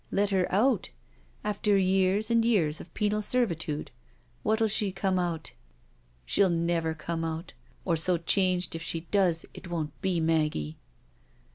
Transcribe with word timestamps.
"Let 0.21 0.31
her 0.31 0.51
out? 0.51 0.89
After 1.43 1.77
years 1.77 2.31
and 2.31 2.43
years 2.43 2.81
of 2.81 2.91
penal 2.95 3.21
servi 3.21 3.53
tude! 3.53 3.91
What'U 4.43 4.67
she 4.67 4.91
come 4.91 5.19
out? 5.19 5.51
She'll 6.25 6.49
never 6.49 6.95
come 6.95 7.23
out, 7.23 7.53
or 7.85 7.95
so 7.95 8.17
changed 8.17 8.73
if 8.75 8.81
she 8.81 9.01
does, 9.11 9.45
it 9.53 9.67
won't 9.69 9.91
be 10.01 10.19
Maggie." 10.19 10.79